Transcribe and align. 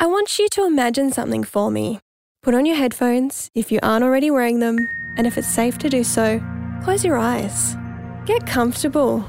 I 0.00 0.06
want 0.06 0.38
you 0.38 0.48
to 0.50 0.64
imagine 0.64 1.10
something 1.10 1.42
for 1.42 1.72
me. 1.72 1.98
Put 2.44 2.54
on 2.54 2.64
your 2.64 2.76
headphones 2.76 3.50
if 3.56 3.72
you 3.72 3.80
aren't 3.82 4.04
already 4.04 4.30
wearing 4.30 4.60
them, 4.60 4.78
and 5.16 5.26
if 5.26 5.36
it's 5.36 5.48
safe 5.48 5.76
to 5.78 5.88
do 5.88 6.04
so, 6.04 6.40
close 6.84 7.04
your 7.04 7.16
eyes. 7.16 7.74
Get 8.24 8.46
comfortable 8.46 9.28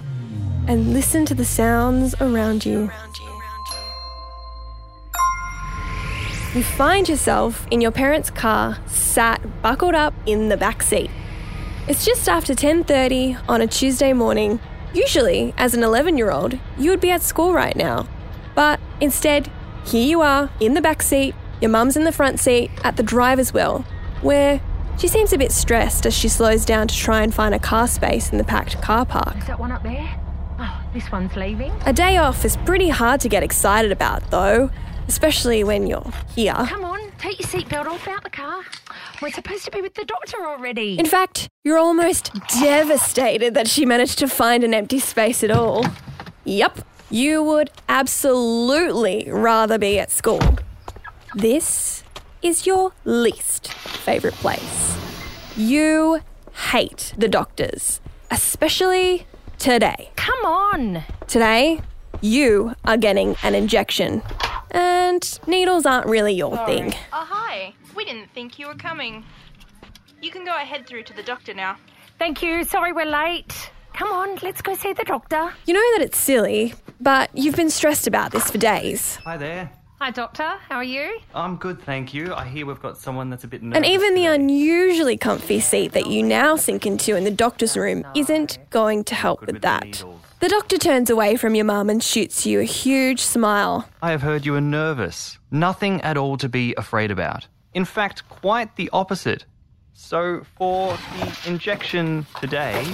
and 0.67 0.93
listen 0.93 1.25
to 1.25 1.33
the 1.33 1.43
sounds 1.43 2.13
around 2.21 2.67
you. 2.67 2.91
You 6.54 6.61
find 6.61 7.09
yourself 7.09 7.65
in 7.71 7.81
your 7.81 7.89
parents' 7.89 8.29
car, 8.29 8.77
sat 8.86 9.41
buckled 9.63 9.95
up 9.95 10.13
in 10.27 10.49
the 10.49 10.57
back 10.57 10.83
seat. 10.83 11.09
It's 11.88 12.05
just 12.05 12.29
after 12.29 12.54
10:30 12.54 13.38
on 13.49 13.61
a 13.61 13.67
Tuesday 13.67 14.13
morning. 14.13 14.59
Usually, 14.93 15.51
as 15.57 15.73
an 15.73 15.81
11-year-old, 15.81 16.59
you 16.77 16.91
would 16.91 17.01
be 17.01 17.09
at 17.09 17.23
school 17.23 17.54
right 17.54 17.75
now. 17.75 18.05
But 18.54 18.79
instead, 19.01 19.49
here 19.86 20.05
you 20.05 20.21
are 20.21 20.50
in 20.59 20.73
the 20.73 20.82
back 20.82 21.02
seat, 21.02 21.36
your 21.62 21.71
mum's 21.71 21.98
in 21.98 22.04
the 22.04 22.12
front 22.12 22.39
seat 22.39 22.72
at 22.84 22.98
the 22.98 23.03
driver's 23.03 23.53
wheel, 23.53 23.86
where 24.22 24.62
she 24.98 25.08
seems 25.08 25.31
a 25.34 25.38
bit 25.38 25.52
stressed 25.52 26.05
as 26.05 26.13
she 26.13 26.27
slows 26.27 26.66
down 26.66 26.88
to 26.88 26.95
try 26.95 27.22
and 27.22 27.34
find 27.34 27.55
a 27.55 27.59
car 27.59 27.88
space 27.88 28.31
in 28.31 28.38
the 28.38 28.44
packed 28.44 28.81
car 28.81 29.05
park. 29.05 29.38
Is 29.38 29.48
that 29.48 29.59
one 29.59 29.72
up 29.72 29.84
there? 29.84 30.20
Oh, 30.59 30.84
this 30.94 31.12
one's 31.12 31.36
leaving. 31.36 31.72
A 31.86 31.94
day 31.94 32.17
off 32.17 32.44
is 32.44 32.58
pretty 32.58 32.89
hard 32.89 33.22
to 33.22 33.30
get 33.30 33.44
excited 33.44 33.91
about, 33.91 34.30
though, 34.30 34.70
especially 35.08 35.63
when 35.63 35.88
you're 35.88 36.11
here. 36.36 36.53
Come 36.53 36.84
on, 36.84 37.00
take 37.17 37.39
your 37.39 37.48
seatbelt 37.48 37.86
off 37.86 38.08
out 38.08 38.23
the 38.23 38.30
car. 38.30 38.64
We're 39.22 39.31
supposed 39.31 39.66
to 39.66 39.72
be 39.72 39.81
with 39.81 39.95
the 39.95 40.05
doctor 40.05 40.38
already. 40.45 41.00
In 41.00 41.05
fact, 41.05 41.50
you're 41.64 41.77
almost 41.77 42.31
devastated 42.59 43.53
that 43.53 43.67
she 43.67 43.86
managed 43.86 44.20
to 44.20 44.27
find 44.27 44.64
an 44.64 44.73
empty 44.73 45.00
space 45.00 45.44
at 45.44 45.52
all. 45.52 45.86
Yup, 46.45 46.80
you 47.09 47.44
would 47.44 47.72
absolutely 47.88 49.27
rather 49.30 49.77
be 49.77 50.00
at 50.00 50.12
school. 50.12 50.41
This 51.36 52.04
is 52.41 52.66
your 52.66 52.91
least 53.05 53.73
favourite 53.73 54.36
place. 54.36 54.97
You 55.58 56.22
hate 56.72 57.14
the 57.17 57.28
doctors, 57.28 58.00
especially 58.31 59.25
today. 59.58 60.11
Come 60.16 60.45
on. 60.45 61.03
Today, 61.28 61.81
you 62.22 62.75
are 62.86 62.98
getting 62.98 63.36
an 63.44 63.55
injection. 63.55 64.22
And 64.72 65.39
needles 65.48 65.86
aren't 65.86 66.05
really 66.08 66.33
your 66.33 66.55
thing. 66.66 66.94
Oh, 67.11 67.26
hi. 67.28 67.73
We 67.95 68.05
didn't 68.05 68.30
think 68.33 68.59
you 68.59 68.67
were 68.67 68.76
coming. 68.76 69.26
You 70.22 70.31
can 70.31 70.45
go 70.45 70.55
ahead 70.55 70.86
through 70.86 71.03
to 71.03 71.14
the 71.14 71.23
doctor 71.23 71.53
now. 71.53 71.78
Thank 72.20 72.44
you. 72.44 72.64
Sorry 72.64 72.94
we're 72.94 73.05
late. 73.05 73.72
Come 73.94 74.11
on, 74.11 74.38
let's 74.42 74.61
go 74.61 74.76
see 74.76 74.94
the 74.94 75.03
doctor. 75.03 75.53
You 75.66 75.73
know 75.73 75.98
that 75.98 76.02
it's 76.03 76.17
silly, 76.17 76.73
but 77.00 77.30
you've 77.33 77.55
been 77.55 77.69
stressed 77.69 78.08
about 78.08 78.31
this 78.31 78.50
for 78.50 78.58
days. 78.58 79.16
Hi 79.17 79.38
there. 79.38 79.72
Hi, 80.00 80.11
doctor. 80.11 80.47
How 80.69 80.78
are 80.78 80.83
you? 80.83 81.19
I'm 81.36 81.58
good, 81.58 81.81
thank 81.81 82.14
you. 82.14 82.33
I 82.33 82.45
hear 82.45 82.66
we've 82.66 82.81
got 82.81 82.97
someone 82.97 83.30
that's 83.30 83.44
a 83.44 83.50
bit 83.50 83.61
nervous. 83.61 83.75
And 83.75 83.86
even 83.86 84.16
the 84.16 84.28
unusually 84.28 85.17
comfy 85.17 85.59
seat 85.59 85.92
that 85.92 86.08
you 86.08 86.23
now 86.23 86.55
sink 86.55 86.86
into 86.86 87.17
in 87.17 87.25
the 87.25 87.31
doctor's 87.31 87.75
room 87.75 88.05
isn't 88.16 88.59
going 88.70 89.03
to 89.05 89.16
help 89.16 89.42
with 89.42 89.50
with 89.52 89.61
that. 89.64 90.02
The 90.39 90.47
doctor 90.47 90.77
turns 90.77 91.09
away 91.09 91.36
from 91.36 91.53
your 91.53 91.66
mum 91.66 91.89
and 91.89 92.02
shoots 92.02 92.45
you 92.45 92.61
a 92.61 92.64
huge 92.64 93.20
smile. 93.20 93.89
I 94.02 94.11
have 94.11 94.22
heard 94.22 94.45
you 94.45 94.55
are 94.55 94.61
nervous. 94.61 95.38
Nothing 95.52 96.00
at 96.02 96.16
all 96.16 96.38
to 96.38 96.47
be 96.47 96.73
afraid 96.77 97.11
about. 97.11 97.47
In 97.73 97.83
fact, 97.83 98.27
quite 98.30 98.77
the 98.77 98.89
opposite. 98.94 99.44
So, 99.94 100.44
for 100.58 100.97
the 101.17 101.39
injection 101.45 102.25
today. 102.39 102.86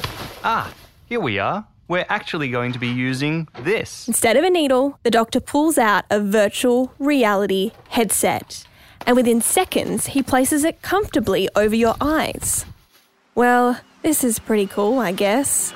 Ah, 0.44 0.73
here 1.08 1.20
we 1.20 1.38
are. 1.38 1.67
We're 1.88 2.05
actually 2.09 2.50
going 2.50 2.73
to 2.73 2.80
be 2.80 2.88
using 2.88 3.47
this. 3.61 4.08
Instead 4.08 4.38
of 4.38 4.44
a 4.44 4.50
needle, 4.50 5.00
the 5.03 5.11
doctor 5.11 5.39
pulls 5.39 5.78
out 5.78 6.05
a 6.09 6.19
virtual 6.19 6.92
reality 6.97 7.72
headset. 7.89 8.66
And 9.05 9.16
within 9.16 9.39
seconds, 9.39 10.08
he 10.08 10.23
places 10.23 10.64
it 10.64 10.81
comfortably 10.81 11.47
over 11.55 11.75
your 11.75 11.95
eyes. 12.02 12.66
Well, 13.36 13.80
this 14.02 14.23
is 14.23 14.39
pretty 14.39 14.66
cool, 14.66 14.97
I 14.97 15.11
guess. 15.11 15.73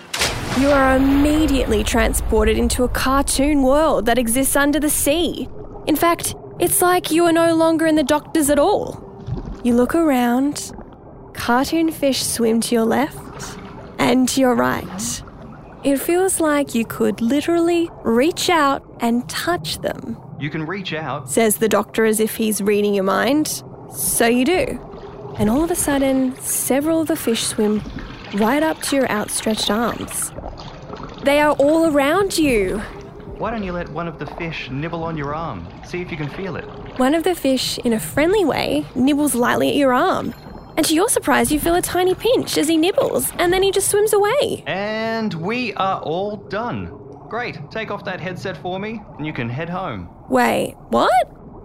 You 0.59 0.69
are 0.69 0.95
immediately 0.95 1.83
transported 1.83 2.57
into 2.57 2.83
a 2.83 2.89
cartoon 2.89 3.61
world 3.61 4.07
that 4.07 4.17
exists 4.17 4.55
under 4.55 4.79
the 4.79 4.89
sea. 4.89 5.47
In 5.85 5.95
fact, 5.95 6.35
it's 6.59 6.81
like 6.81 7.11
you 7.11 7.25
are 7.25 7.31
no 7.31 7.55
longer 7.55 7.85
in 7.85 7.95
the 7.95 8.03
doctors 8.03 8.49
at 8.49 8.57
all. 8.57 9.05
You 9.63 9.75
look 9.75 9.93
around, 9.93 10.71
cartoon 11.33 11.91
fish 11.91 12.23
swim 12.23 12.61
to 12.61 12.75
your 12.75 12.85
left 12.85 13.59
and 13.99 14.27
to 14.29 14.41
your 14.41 14.55
right. 14.55 15.23
It 15.83 15.97
feels 15.97 16.39
like 16.39 16.75
you 16.75 16.85
could 16.85 17.21
literally 17.21 17.89
reach 18.03 18.49
out 18.49 18.83
and 18.99 19.27
touch 19.29 19.79
them, 19.81 20.17
You 20.39 20.49
can 20.49 20.65
reach 20.65 20.93
out. 20.93 21.29
says 21.29 21.57
the 21.57 21.69
doctor 21.69 22.03
as 22.05 22.19
if 22.19 22.35
he's 22.35 22.61
reading 22.61 22.93
your 22.93 23.05
mind. 23.05 23.63
So 23.93 24.27
you 24.27 24.45
do. 24.45 25.35
And 25.37 25.49
all 25.49 25.63
of 25.63 25.71
a 25.71 25.75
sudden, 25.75 26.35
several 26.41 27.01
of 27.01 27.07
the 27.07 27.15
fish 27.15 27.43
swim 27.45 27.81
right 28.35 28.61
up 28.61 28.81
to 28.83 28.95
your 28.97 29.09
outstretched 29.09 29.71
arms. 29.71 30.31
They 31.23 31.39
are 31.39 31.53
all 31.55 31.85
around 31.95 32.37
you. 32.37 32.79
Why 33.37 33.51
don't 33.51 33.63
you 33.63 33.71
let 33.71 33.87
one 33.89 34.07
of 34.09 34.19
the 34.19 34.25
fish 34.25 34.69
nibble 34.69 35.03
on 35.03 35.15
your 35.15 35.33
arm? 35.33 35.65
See 35.85 36.01
if 36.01 36.11
you 36.11 36.17
can 36.17 36.29
feel 36.29 36.57
it. 36.57 36.65
One 36.99 37.15
of 37.15 37.23
the 37.23 37.35
fish, 37.35 37.77
in 37.79 37.93
a 37.93 37.99
friendly 37.99 38.43
way, 38.43 38.85
nibbles 38.95 39.33
lightly 39.33 39.69
at 39.69 39.75
your 39.77 39.93
arm. 39.93 40.33
And 40.79 40.85
to 40.85 40.95
your 40.95 41.09
surprise, 41.09 41.51
you 41.51 41.59
feel 41.59 41.75
a 41.75 41.81
tiny 41.81 42.15
pinch 42.15 42.57
as 42.57 42.69
he 42.69 42.77
nibbles, 42.77 43.33
and 43.37 43.51
then 43.51 43.63
he 43.63 43.69
just 43.69 43.89
swims 43.89 44.13
away. 44.13 44.63
And 44.65 45.33
we 45.33 45.73
are 45.73 45.99
all 45.99 46.37
done. 46.37 46.85
Great. 47.27 47.59
Take 47.69 47.91
off 47.91 48.05
that 48.05 48.21
headset 48.21 48.55
for 48.55 48.79
me, 48.79 49.01
and 49.17 49.27
you 49.27 49.33
can 49.33 49.49
head 49.49 49.69
home. 49.69 50.07
Wait, 50.29 50.75
what? 50.87 51.11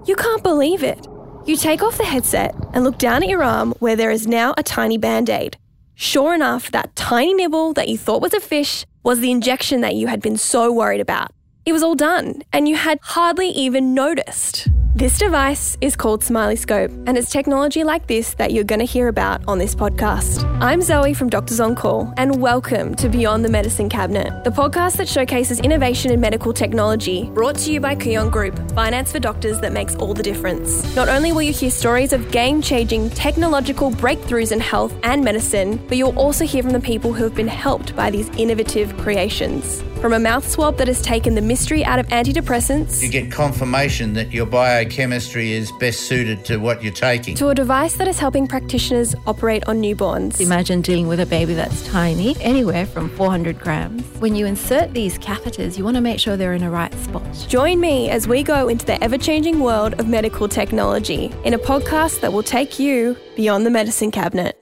You 0.05 0.17
can't 0.17 0.43
believe 0.43 0.83
it. 0.83 1.07
You 1.47 1.57
take 1.57 1.81
off 1.81 1.97
the 1.97 2.05
headset 2.05 2.57
and 2.73 2.83
look 2.83 2.99
down 2.99 3.23
at 3.23 3.29
your 3.29 3.45
arm 3.45 3.73
where 3.79 3.95
there 3.95 4.11
is 4.11 4.27
now 4.27 4.53
a 4.59 4.65
tiny 4.65 4.99
band 4.99 5.31
aid. 5.31 5.59
Sure 5.95 6.35
enough, 6.35 6.73
that 6.73 6.97
tiny 6.97 7.35
nibble 7.35 7.73
that 7.75 7.87
you 7.87 7.97
thought 7.97 8.21
was 8.21 8.35
a 8.35 8.41
fish 8.41 8.85
was 9.05 9.21
the 9.21 9.31
injection 9.31 9.81
that 9.83 9.95
you 9.95 10.09
had 10.09 10.21
been 10.23 10.37
so 10.37 10.73
worried 10.73 11.01
about. 11.01 11.31
It 11.65 11.73
was 11.73 11.85
all 11.85 11.95
done, 11.95 12.43
and 12.53 12.69
you 12.69 12.75
had 12.75 12.99
hardly 13.01 13.51
even 13.51 13.95
noticed. 13.95 14.67
This 14.97 15.19
device 15.19 15.77
is 15.81 15.97
called 15.97 16.23
Smileyscope, 16.23 17.09
and 17.09 17.19
it's 17.19 17.29
technology 17.29 17.83
like 17.83 18.07
this 18.07 18.35
that 18.35 18.53
you're 18.53 18.63
going 18.63 18.79
to 18.79 18.85
hear 18.85 19.09
about 19.09 19.43
on 19.49 19.59
this 19.59 19.75
podcast. 19.75 20.45
I'm 20.61 20.81
Zoe 20.83 21.15
from 21.15 21.29
Doctors 21.31 21.59
on 21.59 21.75
Call, 21.75 22.15
and 22.17 22.41
welcome 22.41 22.95
to 22.95 23.09
Beyond 23.09 23.45
the 23.45 23.49
Medicine 23.49 23.89
Cabinet, 23.89 24.45
the 24.45 24.51
podcast 24.51 24.99
that 24.99 25.09
showcases 25.09 25.59
innovation 25.59 26.13
in 26.13 26.21
medical 26.21 26.53
technology, 26.53 27.25
brought 27.31 27.57
to 27.57 27.73
you 27.73 27.81
by 27.81 27.97
Kooyong 27.97 28.31
Group, 28.31 28.57
finance 28.71 29.11
for 29.11 29.19
doctors 29.19 29.59
that 29.63 29.73
makes 29.73 29.97
all 29.97 30.15
the 30.15 30.23
difference. 30.23 30.95
Not 30.95 31.09
only 31.09 31.33
will 31.33 31.43
you 31.43 31.53
hear 31.53 31.73
stories 31.73 32.13
of 32.13 32.31
game 32.31 32.63
changing 32.63 33.11
technological 33.11 33.91
breakthroughs 33.91 34.53
in 34.53 34.61
health 34.61 34.95
and 35.03 35.25
medicine, 35.25 35.85
but 35.89 35.97
you'll 35.97 36.17
also 36.17 36.47
hear 36.47 36.63
from 36.63 36.73
the 36.73 36.79
people 36.79 37.13
who 37.13 37.25
have 37.25 37.35
been 37.35 37.49
helped 37.49 37.97
by 37.97 38.13
these 38.13 38.29
innovative 38.37 38.97
creations. 38.99 39.83
From 40.05 40.13
a 40.13 40.19
mouth 40.19 40.47
swab 40.47 40.77
that 40.77 40.89
has 40.89 41.01
taken 41.01 41.35
the 41.35 41.41
mystery 41.41 41.83
out 41.83 41.99
of 41.99 42.07
antidepressants, 42.09 43.03
You 43.03 43.09
get 43.09 43.33
confirmation 43.33 44.13
that 44.13 44.33
your 44.35 44.45
biochemistry 44.45 45.53
is 45.53 45.73
best 45.81 46.01
suited 46.01 46.45
to 46.45 46.59
what 46.59 46.83
you're 46.83 46.93
taking. 46.93 47.35
to 47.37 47.49
a 47.49 47.55
device 47.55 47.95
that 47.97 48.07
is 48.07 48.19
helping 48.19 48.47
practitioners 48.47 49.15
operate 49.27 49.67
on 49.67 49.81
newborns. 49.81 50.43
Imagine 50.43 50.83
dealing 50.83 51.09
with 51.09 51.21
a 51.21 51.25
baby 51.25 51.55
that's 51.55 51.87
tiny, 51.87 52.37
anywhere 52.43 52.85
from 52.85 53.09
400 53.17 53.59
grams. 53.59 54.03
When 54.21 54.35
you 54.35 54.45
insert 54.45 54.93
these 54.93 55.19
catheters, 55.21 55.79
you 55.79 55.85
want 55.85 55.95
to 55.95 56.03
make 56.03 56.21
sure 56.21 56.37
they're 56.37 56.53
in 56.53 56.61
the 56.61 56.69
right 56.69 56.93
spot. 56.93 57.47
Join 57.49 57.81
me 57.81 58.11
as 58.11 58.29
we 58.29 58.43
go 58.43 58.69
into 58.69 58.85
the 58.85 59.03
ever 59.03 59.17
changing 59.17 59.61
world 59.61 59.99
of 59.99 60.07
medical 60.07 60.51
technology 60.51 61.33
in 61.47 61.55
a 61.55 61.59
podcast 61.59 62.21
that 62.21 62.31
will 62.31 62.43
take 62.43 62.79
you 62.79 63.17
beyond 63.37 63.65
the 63.65 63.71
medicine 63.71 64.11
cabinet. 64.11 64.55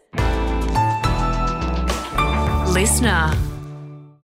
Listener. 2.72 3.36